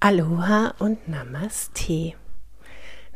Aloha 0.00 0.74
und 0.78 1.08
Namaste. 1.08 2.14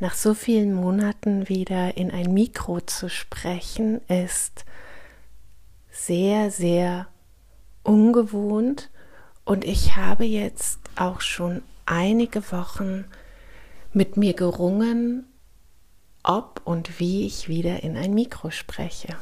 Nach 0.01 0.15
so 0.15 0.35
vielen 0.35 0.75
Monaten 0.75 1.49
wieder 1.49 1.97
in 1.97 2.11
ein 2.11 2.35
Mikro 2.35 2.81
zu 2.81 3.09
sprechen, 3.09 4.01
ist 4.09 4.65
sehr, 5.93 6.51
sehr 6.51 7.07
ungewohnt 7.85 8.91
und 9.45 9.65
ich 9.65 9.95
habe 9.95 10.25
jetzt 10.25 10.81
auch 10.97 11.21
schon 11.21 11.63
einige 11.87 12.51
Wochen 12.51 13.05
mit 13.93 14.17
mir 14.17 14.35
gerungen, 14.35 15.27
ob 16.25 16.63
und 16.65 16.99
wie 16.99 17.27
ich 17.27 17.47
wieder 17.47 17.85
in 17.85 17.97
ein 17.97 18.13
Mikro 18.13 18.51
spreche. 18.51 19.17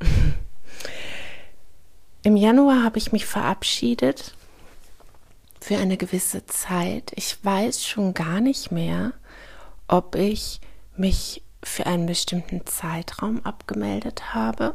Im 2.22 2.36
Januar 2.36 2.82
habe 2.82 2.96
ich 2.96 3.12
mich 3.12 3.26
verabschiedet 3.26 4.34
für 5.62 5.78
eine 5.78 5.96
gewisse 5.96 6.44
Zeit. 6.46 7.12
Ich 7.14 7.42
weiß 7.44 7.86
schon 7.86 8.14
gar 8.14 8.40
nicht 8.40 8.72
mehr, 8.72 9.12
ob 9.86 10.16
ich 10.16 10.60
mich 10.96 11.42
für 11.62 11.86
einen 11.86 12.06
bestimmten 12.06 12.66
Zeitraum 12.66 13.44
abgemeldet 13.44 14.34
habe, 14.34 14.74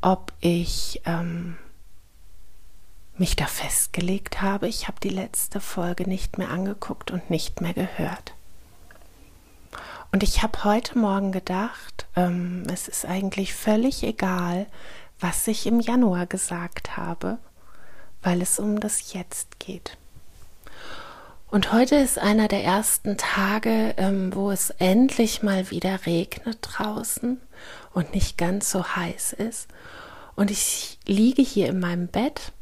ob 0.00 0.32
ich 0.40 1.02
ähm, 1.04 1.58
mich 3.18 3.36
da 3.36 3.44
festgelegt 3.46 4.40
habe. 4.40 4.68
Ich 4.68 4.88
habe 4.88 4.98
die 5.02 5.10
letzte 5.10 5.60
Folge 5.60 6.08
nicht 6.08 6.38
mehr 6.38 6.48
angeguckt 6.48 7.10
und 7.10 7.28
nicht 7.28 7.60
mehr 7.60 7.74
gehört. 7.74 8.32
Und 10.12 10.22
ich 10.22 10.42
habe 10.42 10.64
heute 10.64 10.98
Morgen 10.98 11.30
gedacht, 11.30 12.06
ähm, 12.16 12.62
es 12.72 12.88
ist 12.88 13.04
eigentlich 13.04 13.52
völlig 13.52 14.02
egal, 14.02 14.66
was 15.20 15.46
ich 15.46 15.66
im 15.66 15.80
Januar 15.80 16.24
gesagt 16.24 16.96
habe 16.96 17.38
weil 18.22 18.42
es 18.42 18.58
um 18.58 18.80
das 18.80 19.12
Jetzt 19.12 19.58
geht. 19.58 19.96
Und 21.50 21.72
heute 21.72 21.96
ist 21.96 22.18
einer 22.18 22.46
der 22.46 22.62
ersten 22.62 23.16
Tage, 23.16 23.94
ähm, 23.96 24.34
wo 24.34 24.52
es 24.52 24.70
endlich 24.70 25.42
mal 25.42 25.70
wieder 25.70 26.06
regnet 26.06 26.58
draußen 26.62 27.40
und 27.92 28.14
nicht 28.14 28.38
ganz 28.38 28.70
so 28.70 28.86
heiß 28.86 29.32
ist. 29.32 29.68
Und 30.36 30.52
ich 30.52 30.98
liege 31.06 31.42
hier 31.42 31.68
in 31.68 31.80
meinem 31.80 32.06
Bett 32.06 32.52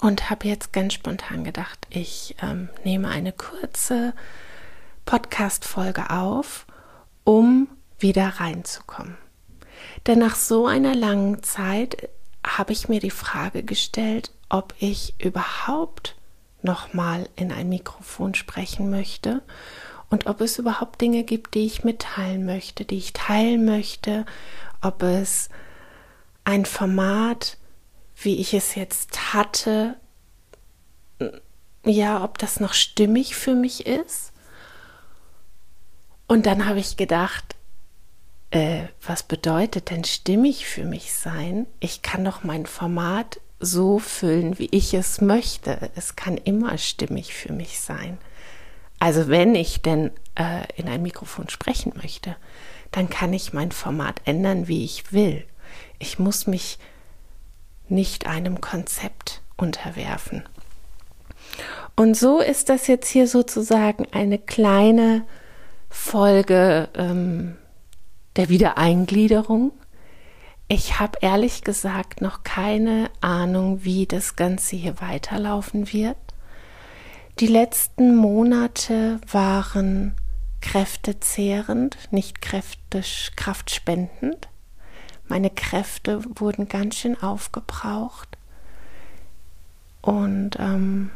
und 0.00 0.30
habe 0.30 0.48
jetzt 0.48 0.72
ganz 0.72 0.94
spontan 0.94 1.44
gedacht, 1.44 1.86
ich 1.90 2.34
ähm, 2.40 2.70
nehme 2.82 3.08
eine 3.08 3.32
kurze 3.32 4.14
Podcast-Folge 5.04 6.08
auf, 6.10 6.66
um 7.24 7.68
wieder 7.98 8.26
reinzukommen. 8.40 9.18
Denn 10.06 10.18
nach 10.18 10.36
so 10.36 10.66
einer 10.66 10.94
langen 10.94 11.42
Zeit 11.42 12.08
habe 12.56 12.72
ich 12.72 12.88
mir 12.88 13.00
die 13.00 13.10
Frage 13.10 13.62
gestellt, 13.62 14.30
ob 14.48 14.74
ich 14.78 15.14
überhaupt 15.18 16.16
noch 16.62 16.94
mal 16.94 17.28
in 17.36 17.52
ein 17.52 17.68
Mikrofon 17.68 18.34
sprechen 18.34 18.90
möchte 18.90 19.42
und 20.10 20.26
ob 20.26 20.40
es 20.40 20.58
überhaupt 20.58 21.00
Dinge 21.00 21.24
gibt, 21.24 21.54
die 21.54 21.66
ich 21.66 21.84
mitteilen 21.84 22.46
möchte, 22.46 22.84
die 22.84 22.96
ich 22.96 23.12
teilen 23.12 23.64
möchte, 23.64 24.24
ob 24.80 25.02
es 25.02 25.50
ein 26.44 26.64
Format, 26.64 27.58
wie 28.16 28.40
ich 28.40 28.54
es 28.54 28.74
jetzt 28.74 29.34
hatte, 29.34 29.96
ja, 31.84 32.24
ob 32.24 32.38
das 32.38 32.60
noch 32.60 32.72
stimmig 32.72 33.36
für 33.36 33.54
mich 33.54 33.86
ist. 33.86 34.32
Und 36.26 36.46
dann 36.46 36.66
habe 36.66 36.78
ich 36.78 36.96
gedacht, 36.96 37.54
äh, 38.50 38.84
was 39.06 39.22
bedeutet 39.22 39.90
denn 39.90 40.04
stimmig 40.04 40.66
für 40.66 40.84
mich 40.84 41.12
sein? 41.12 41.66
Ich 41.80 42.02
kann 42.02 42.24
doch 42.24 42.44
mein 42.44 42.66
Format 42.66 43.40
so 43.60 43.98
füllen, 43.98 44.58
wie 44.58 44.68
ich 44.70 44.94
es 44.94 45.20
möchte. 45.20 45.90
Es 45.96 46.16
kann 46.16 46.36
immer 46.36 46.78
stimmig 46.78 47.34
für 47.34 47.52
mich 47.52 47.80
sein. 47.80 48.18
Also 49.00 49.28
wenn 49.28 49.54
ich 49.54 49.82
denn 49.82 50.10
äh, 50.34 50.64
in 50.76 50.88
ein 50.88 51.02
Mikrofon 51.02 51.48
sprechen 51.48 51.92
möchte, 51.96 52.36
dann 52.90 53.10
kann 53.10 53.32
ich 53.32 53.52
mein 53.52 53.72
Format 53.72 54.20
ändern, 54.24 54.66
wie 54.66 54.84
ich 54.84 55.12
will. 55.12 55.44
Ich 55.98 56.18
muss 56.18 56.46
mich 56.46 56.78
nicht 57.88 58.26
einem 58.26 58.60
Konzept 58.60 59.42
unterwerfen. 59.56 60.48
Und 61.96 62.16
so 62.16 62.40
ist 62.40 62.68
das 62.68 62.86
jetzt 62.86 63.08
hier 63.08 63.26
sozusagen 63.26 64.06
eine 64.12 64.38
kleine 64.38 65.24
Folge 65.90 66.88
ähm, 66.94 67.56
der 68.38 68.48
Wiedereingliederung. 68.48 69.72
Ich 70.68 71.00
habe 71.00 71.18
ehrlich 71.22 71.64
gesagt 71.64 72.20
noch 72.20 72.44
keine 72.44 73.10
Ahnung, 73.20 73.84
wie 73.84 74.06
das 74.06 74.36
Ganze 74.36 74.76
hier 74.76 75.00
weiterlaufen 75.00 75.92
wird. 75.92 76.16
Die 77.40 77.48
letzten 77.48 78.14
Monate 78.14 79.20
waren 79.30 80.14
kräftezehrend, 80.60 81.96
nicht 82.12 82.40
kräftisch, 82.40 83.32
kraftspendend. 83.34 84.48
Meine 85.26 85.50
Kräfte 85.50 86.22
wurden 86.38 86.68
ganz 86.68 86.96
schön 86.96 87.20
aufgebraucht. 87.20 88.38
Und 90.00 90.56
ähm, 90.60 91.10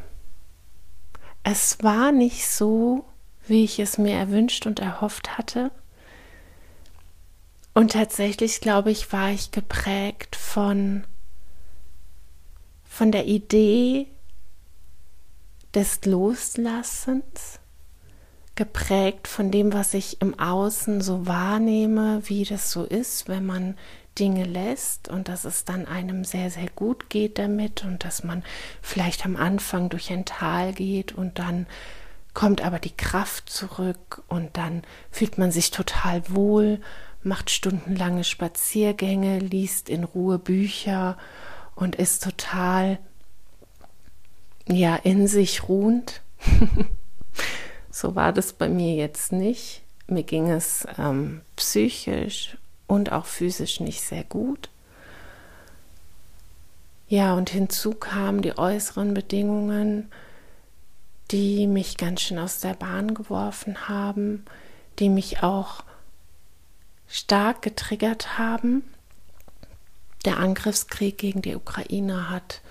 es 1.44 1.82
war 1.82 2.10
nicht 2.10 2.48
so, 2.48 3.04
wie 3.46 3.64
ich 3.64 3.78
es 3.78 3.96
mir 3.96 4.16
erwünscht 4.16 4.66
und 4.66 4.80
erhofft 4.80 5.38
hatte. 5.38 5.70
Und 7.74 7.92
tatsächlich, 7.92 8.60
glaube 8.60 8.90
ich, 8.90 9.12
war 9.12 9.30
ich 9.30 9.50
geprägt 9.50 10.36
von, 10.36 11.04
von 12.84 13.12
der 13.12 13.26
Idee 13.26 14.08
des 15.74 16.04
Loslassens, 16.04 17.60
geprägt 18.54 19.26
von 19.26 19.50
dem, 19.50 19.72
was 19.72 19.94
ich 19.94 20.20
im 20.20 20.38
Außen 20.38 21.00
so 21.00 21.26
wahrnehme, 21.26 22.20
wie 22.26 22.44
das 22.44 22.70
so 22.70 22.84
ist, 22.84 23.28
wenn 23.28 23.46
man 23.46 23.78
Dinge 24.18 24.44
lässt 24.44 25.08
und 25.08 25.28
dass 25.28 25.46
es 25.46 25.64
dann 25.64 25.86
einem 25.86 26.24
sehr, 26.24 26.50
sehr 26.50 26.68
gut 26.68 27.08
geht 27.08 27.38
damit 27.38 27.82
und 27.84 28.04
dass 28.04 28.24
man 28.24 28.44
vielleicht 28.82 29.24
am 29.24 29.36
Anfang 29.36 29.88
durch 29.88 30.12
ein 30.12 30.26
Tal 30.26 30.74
geht 30.74 31.12
und 31.12 31.38
dann 31.38 31.66
kommt 32.34 32.62
aber 32.62 32.78
die 32.78 32.94
Kraft 32.94 33.48
zurück 33.48 34.22
und 34.28 34.56
dann 34.58 34.82
fühlt 35.10 35.38
man 35.38 35.50
sich 35.50 35.70
total 35.70 36.22
wohl 36.28 36.80
macht 37.22 37.50
stundenlange 37.50 38.24
Spaziergänge, 38.24 39.38
liest 39.38 39.88
in 39.88 40.04
Ruhe 40.04 40.38
Bücher 40.38 41.16
und 41.74 41.96
ist 41.96 42.22
total 42.22 42.98
ja 44.68 44.96
in 44.96 45.26
sich 45.26 45.68
ruhend. 45.68 46.22
so 47.90 48.14
war 48.14 48.32
das 48.32 48.52
bei 48.52 48.68
mir 48.68 48.94
jetzt 48.94 49.32
nicht. 49.32 49.82
Mir 50.06 50.22
ging 50.22 50.50
es 50.50 50.86
ähm, 50.98 51.42
psychisch 51.56 52.56
und 52.86 53.12
auch 53.12 53.26
physisch 53.26 53.80
nicht 53.80 54.02
sehr 54.02 54.24
gut. 54.24 54.68
Ja, 57.08 57.34
und 57.34 57.50
hinzu 57.50 57.92
kamen 57.92 58.42
die 58.42 58.56
äußeren 58.56 59.14
Bedingungen, 59.14 60.10
die 61.30 61.66
mich 61.66 61.96
ganz 61.96 62.22
schön 62.22 62.38
aus 62.38 62.60
der 62.60 62.74
Bahn 62.74 63.14
geworfen 63.14 63.88
haben, 63.88 64.44
die 64.98 65.08
mich 65.08 65.42
auch 65.42 65.84
stark 67.12 67.60
getriggert 67.60 68.38
haben. 68.38 68.82
Der 70.24 70.38
Angriffskrieg 70.38 71.18
gegen 71.18 71.42
die 71.42 71.54
Ukraine 71.54 72.30
hat 72.30 72.62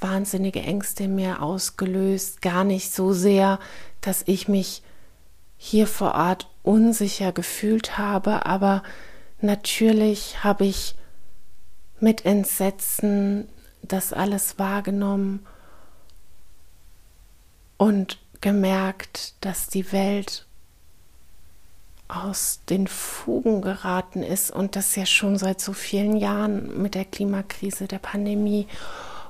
wahnsinnige 0.00 0.60
Ängste 0.60 1.04
in 1.04 1.14
mir 1.14 1.40
ausgelöst. 1.40 2.42
Gar 2.42 2.64
nicht 2.64 2.92
so 2.92 3.12
sehr, 3.12 3.60
dass 4.00 4.24
ich 4.26 4.48
mich 4.48 4.82
hier 5.56 5.86
vor 5.86 6.14
Ort 6.14 6.48
unsicher 6.64 7.30
gefühlt 7.30 7.96
habe, 7.96 8.44
aber 8.44 8.82
natürlich 9.40 10.42
habe 10.42 10.66
ich 10.66 10.96
mit 12.00 12.26
Entsetzen 12.26 13.48
das 13.82 14.12
alles 14.12 14.58
wahrgenommen 14.58 15.46
und 17.76 18.18
gemerkt, 18.40 19.34
dass 19.42 19.68
die 19.68 19.92
Welt 19.92 20.45
aus 22.08 22.60
den 22.68 22.86
Fugen 22.86 23.62
geraten 23.62 24.22
ist 24.22 24.50
und 24.50 24.76
das 24.76 24.94
ja 24.96 25.06
schon 25.06 25.38
seit 25.38 25.60
so 25.60 25.72
vielen 25.72 26.16
Jahren 26.16 26.80
mit 26.80 26.94
der 26.94 27.04
Klimakrise, 27.04 27.88
der 27.88 27.98
Pandemie 27.98 28.68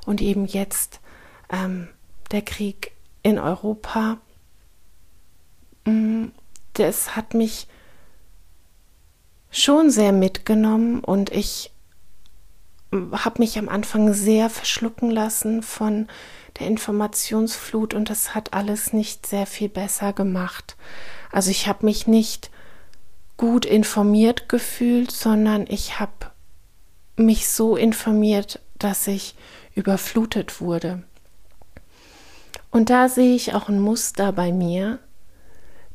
und 0.05 0.21
eben 0.21 0.47
jetzt 0.47 1.01
ähm, 1.51 1.89
der 2.33 2.43
Krieg 2.43 2.93
in 3.23 3.39
Europa. 3.39 4.19
Mm, 5.85 6.27
das 6.75 7.17
hat 7.17 7.35
mich 7.35 7.67
schon 9.51 9.91
sehr 9.91 10.13
mitgenommen 10.13 11.01
und 11.01 11.31
ich 11.31 11.73
habe 12.93 13.41
mich 13.41 13.59
am 13.59 13.69
Anfang 13.69 14.13
sehr 14.13 14.51
verschlucken 14.51 15.11
lassen 15.11 15.63
von 15.63 16.09
der 16.59 16.67
Informationsflut 16.69 17.95
und 17.95 18.11
das 18.11 18.35
hat 18.35 18.53
alles 18.55 18.93
nicht 18.93 19.27
sehr 19.27 19.47
viel 19.47 19.69
besser 19.69 20.13
gemacht. 20.13 20.77
Also 21.33 21.51
ich 21.51 21.67
habe 21.69 21.85
mich 21.85 22.07
nicht 22.07 22.51
gut 23.37 23.65
informiert 23.65 24.49
gefühlt, 24.49 25.11
sondern 25.11 25.67
ich 25.69 25.99
habe 26.01 26.31
mich 27.17 27.49
so 27.49 27.77
informiert, 27.77 28.61
dass 28.79 29.07
ich 29.07 29.35
überflutet 29.75 30.61
wurde. 30.61 31.03
Und 32.71 32.91
da 32.91 33.09
sehe 33.09 33.35
ich 33.35 33.55
auch 33.55 33.69
ein 33.69 33.81
Muster 33.81 34.33
bei 34.33 34.53
mir, 34.53 34.99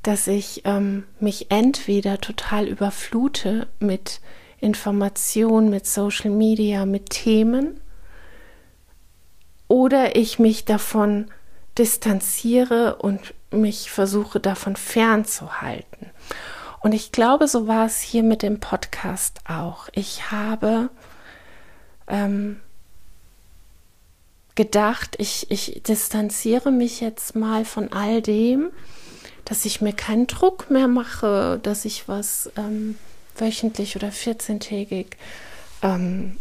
dass 0.04 0.28
ich 0.28 0.64
ähm, 0.66 1.04
mich 1.20 1.52
entweder 1.52 2.20
total 2.20 2.68
überflute 2.68 3.68
mit 3.80 4.20
Informationen, 4.60 5.70
mit 5.70 5.86
Social 5.86 6.32
Media, 6.32 6.86
mit 6.86 7.10
Themen, 7.12 7.80
oder 9.68 10.16
ich 10.18 10.38
mich 10.38 10.66
davon 10.66 11.32
distanziere 11.78 12.98
und 12.98 13.34
mich 13.52 13.90
versuche 13.90 14.40
davon 14.40 14.76
fernzuhalten. 14.76 16.01
Und 16.82 16.94
ich 16.94 17.12
glaube, 17.12 17.48
so 17.48 17.68
war 17.68 17.86
es 17.86 18.02
hier 18.02 18.24
mit 18.24 18.42
dem 18.42 18.60
Podcast 18.60 19.40
auch. 19.48 19.90
Ich 19.94 20.32
habe 20.32 20.90
ähm, 22.08 22.60
gedacht, 24.56 25.16
ich, 25.20 25.50
ich 25.52 25.82
distanziere 25.88 26.72
mich 26.72 27.00
jetzt 27.00 27.36
mal 27.36 27.66
von 27.66 27.94
all 27.94 28.22
dem, 28.22 28.72
dass 29.46 29.66
ich 29.66 29.82
mir 29.82 29.94
keinen 29.94 30.28
Druck 30.28 30.70
mehr 30.70 30.88
mache, 30.88 31.60
dass 31.62 31.86
ich 31.86 32.08
was 32.08 32.52
ähm, 32.58 32.98
wöchentlich 33.38 33.96
oder 33.96 34.10
14-tägig 34.10 35.08
ähm, 35.84 36.38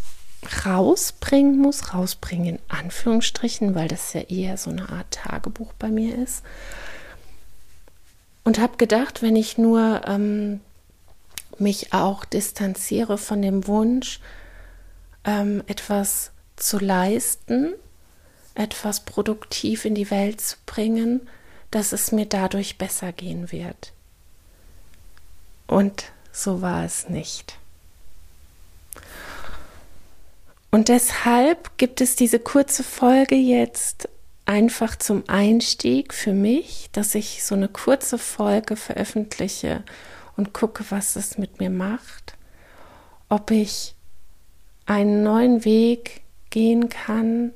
rausbringen 0.64 1.58
muss, 1.58 1.92
rausbringen 1.92 2.46
in 2.46 2.58
Anführungsstrichen, 2.68 3.74
weil 3.74 3.88
das 3.88 4.12
ja 4.14 4.22
eher 4.22 4.56
so 4.56 4.70
eine 4.70 4.88
Art 4.88 5.10
Tagebuch 5.10 5.72
bei 5.78 5.88
mir 5.88 6.16
ist. 6.16 6.42
Und 8.44 8.58
habe 8.58 8.76
gedacht, 8.76 9.22
wenn 9.22 9.36
ich 9.36 9.58
nur 9.58 10.02
ähm, 10.06 10.60
mich 11.58 11.92
auch 11.92 12.24
distanziere 12.24 13.18
von 13.18 13.42
dem 13.42 13.66
Wunsch, 13.66 14.20
ähm, 15.24 15.62
etwas 15.66 16.32
zu 16.56 16.78
leisten, 16.78 17.74
etwas 18.54 19.00
produktiv 19.00 19.84
in 19.84 19.94
die 19.94 20.10
Welt 20.10 20.40
zu 20.40 20.56
bringen, 20.66 21.28
dass 21.70 21.92
es 21.92 22.12
mir 22.12 22.26
dadurch 22.26 22.78
besser 22.78 23.12
gehen 23.12 23.52
wird. 23.52 23.92
Und 25.66 26.12
so 26.32 26.62
war 26.62 26.84
es 26.84 27.08
nicht. 27.08 27.56
Und 30.70 30.88
deshalb 30.88 31.76
gibt 31.78 32.00
es 32.00 32.16
diese 32.16 32.38
kurze 32.38 32.84
Folge 32.84 33.34
jetzt 33.34 34.08
einfach 34.50 34.96
zum 34.96 35.22
Einstieg 35.28 36.12
für 36.12 36.32
mich, 36.32 36.88
dass 36.90 37.14
ich 37.14 37.44
so 37.44 37.54
eine 37.54 37.68
kurze 37.68 38.18
Folge 38.18 38.74
veröffentliche 38.74 39.84
und 40.36 40.52
gucke, 40.52 40.84
was 40.90 41.14
es 41.14 41.38
mit 41.38 41.60
mir 41.60 41.70
macht, 41.70 42.36
ob 43.28 43.52
ich 43.52 43.94
einen 44.86 45.22
neuen 45.22 45.64
Weg 45.64 46.22
gehen 46.50 46.88
kann, 46.88 47.52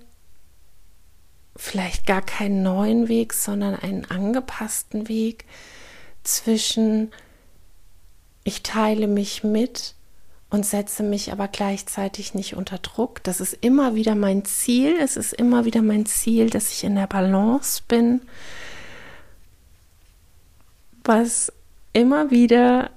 vielleicht 1.56 2.06
gar 2.06 2.22
keinen 2.22 2.62
neuen 2.62 3.08
Weg, 3.08 3.32
sondern 3.32 3.74
einen 3.74 4.08
angepassten 4.08 5.08
Weg 5.08 5.46
zwischen 6.22 7.10
ich 8.44 8.62
teile 8.62 9.08
mich 9.08 9.42
mit 9.42 9.96
und 10.54 10.64
setze 10.64 11.02
mich 11.02 11.32
aber 11.32 11.48
gleichzeitig 11.48 12.32
nicht 12.32 12.54
unter 12.54 12.78
Druck. 12.78 13.24
Das 13.24 13.40
ist 13.40 13.58
immer 13.60 13.96
wieder 13.96 14.14
mein 14.14 14.44
Ziel. 14.44 14.94
Es 15.00 15.16
ist 15.16 15.32
immer 15.32 15.64
wieder 15.64 15.82
mein 15.82 16.06
Ziel, 16.06 16.48
dass 16.48 16.70
ich 16.70 16.84
in 16.84 16.94
der 16.94 17.08
Balance 17.08 17.82
bin, 17.88 18.22
was 21.02 21.52
immer 21.92 22.30
wieder 22.30 22.90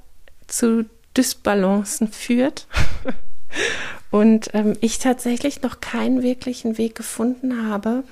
zu 0.45 0.85
Dysbalancen 1.17 2.09
führt. 2.09 2.67
und 4.11 4.51
ähm, 4.53 4.77
ich 4.81 4.99
tatsächlich 4.99 5.63
noch 5.63 5.81
keinen 5.81 6.21
wirklichen 6.21 6.77
Weg 6.77 6.93
gefunden 6.93 7.67
habe, 7.67 8.03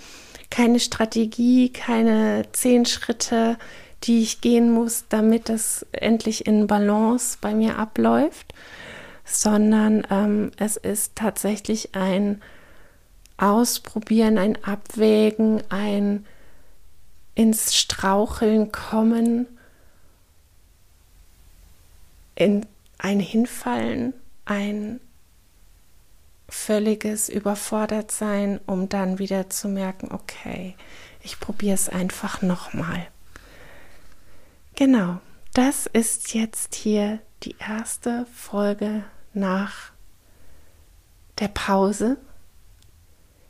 keine 0.50 0.80
Strategie, 0.80 1.70
keine 1.70 2.48
zehn 2.52 2.88
Schritte, 2.88 3.60
die 4.06 4.24
ich 4.24 4.42
gehen 4.42 4.72
muss, 4.72 5.06
damit 5.08 5.50
das 5.50 5.86
endlich 5.92 6.48
in 6.48 6.66
Balance 6.66 7.38
bei 7.40 7.54
mir 7.54 7.78
abläuft, 7.78 8.56
sondern 9.25 10.06
ähm, 10.10 10.51
es 10.57 10.77
ist 10.77 11.16
tatsächlich 11.16 11.95
ein 11.95 12.42
Ausprobieren, 13.38 14.38
ein 14.38 14.63
Abwägen, 14.63 15.62
ein 15.69 16.25
ins 17.33 17.75
Straucheln 17.75 18.72
kommen, 18.72 19.48
in 22.36 22.66
ein 22.98 23.19
Hinfallen, 23.19 24.13
ein 24.45 25.01
völliges 26.48 27.27
Überfordertsein, 27.27 28.60
um 28.66 28.88
dann 28.88 29.19
wieder 29.19 29.50
zu 29.50 29.68
merken, 29.68 30.13
okay, 30.13 30.75
ich 31.22 31.39
probiere 31.39 31.74
es 31.74 31.89
einfach 31.89 32.42
nochmal. 32.42 33.07
Genau, 34.75 35.19
das 35.54 35.88
ist 35.88 36.33
jetzt 36.33 36.75
hier 36.75 37.19
die 37.44 37.56
erste 37.60 38.25
Folge 38.33 39.04
nach 39.36 39.92
der 41.40 41.48
Pause. 41.50 42.18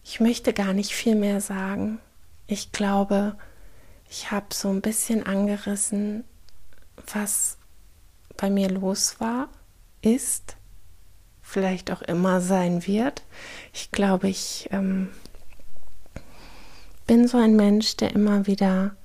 Ich 0.03 0.19
möchte 0.19 0.53
gar 0.53 0.73
nicht 0.73 0.91
viel 0.91 1.15
mehr 1.15 1.41
sagen. 1.41 1.99
Ich 2.47 2.71
glaube, 2.71 3.35
ich 4.09 4.31
habe 4.31 4.47
so 4.53 4.69
ein 4.69 4.81
bisschen 4.81 5.25
angerissen, 5.25 6.23
was 7.11 7.57
bei 8.37 8.49
mir 8.49 8.69
los 8.69 9.19
war, 9.19 9.49
ist, 10.01 10.57
vielleicht 11.41 11.91
auch 11.91 12.01
immer 12.01 12.41
sein 12.41 12.85
wird. 12.85 13.23
Ich 13.73 13.91
glaube, 13.91 14.29
ich 14.29 14.69
ähm, 14.71 15.09
bin 17.07 17.27
so 17.27 17.37
ein 17.37 17.55
Mensch, 17.55 17.97
der 17.97 18.13
immer 18.13 18.47
wieder 18.47 18.95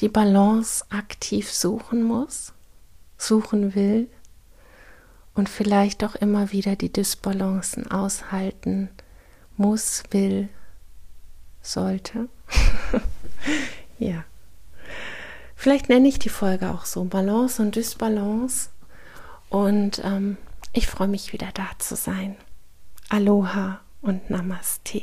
die 0.00 0.08
Balance 0.08 0.84
aktiv 0.90 1.52
suchen 1.52 2.02
muss, 2.02 2.52
suchen 3.16 3.74
will 3.74 4.08
und 5.38 5.48
vielleicht 5.48 6.02
auch 6.02 6.16
immer 6.16 6.50
wieder 6.50 6.74
die 6.74 6.92
Dysbalancen 6.92 7.88
aushalten 7.90 8.88
muss, 9.56 10.02
will, 10.10 10.48
sollte. 11.62 12.28
ja. 14.00 14.24
Vielleicht 15.54 15.88
nenne 15.88 16.08
ich 16.08 16.18
die 16.18 16.28
Folge 16.28 16.70
auch 16.70 16.84
so 16.84 17.04
Balance 17.04 17.62
und 17.62 17.76
Dysbalance. 17.76 18.70
Und 19.48 20.02
ähm, 20.04 20.36
ich 20.72 20.88
freue 20.88 21.08
mich 21.08 21.32
wieder 21.32 21.48
da 21.54 21.68
zu 21.78 21.94
sein. 21.94 22.36
Aloha 23.08 23.80
und 24.02 24.30
Namaste. 24.30 25.02